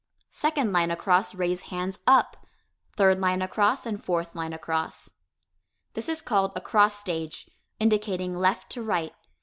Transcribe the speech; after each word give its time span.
Second 0.31 0.73
line 0.73 0.89
across 0.89 1.35
raise 1.35 1.61
hands 1.69 1.99
up; 2.07 2.35
third 2.97 3.19
line 3.19 3.43
across, 3.43 3.85
and 3.85 4.03
fourth 4.03 4.33
line 4.33 4.51
across. 4.51 5.11
This 5.93 6.09
is 6.09 6.23
called 6.23 6.53
across 6.55 6.95
stage 6.95 7.47
(indicating 7.79 8.35
left 8.35 8.71
to 8.71 8.81
right). 8.81 9.13